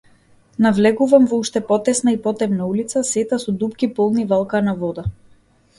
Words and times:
Навлегувам 0.65 1.27
во 1.33 1.39
уште 1.43 1.59
потесна 1.69 2.09
и 2.15 2.19
потемна 2.25 2.63
улица, 2.71 3.03
сета 3.11 3.37
со 3.45 3.51
дупки 3.61 3.87
полни 3.99 4.23
валкана 4.35 4.73
вода. 4.83 5.05